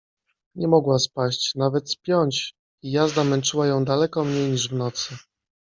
Nie 0.55 0.67
mogła 0.67 0.99
spaść, 0.99 1.55
nawet 1.55 1.91
spiąć, 1.91 2.55
i 2.81 2.91
jazda 2.91 3.23
męczyła 3.23 3.67
ją 3.67 3.85
daleko 3.85 4.23
mniej 4.23 4.51
niż 4.51 4.69
w 4.69 4.73
nocy. 4.73 5.15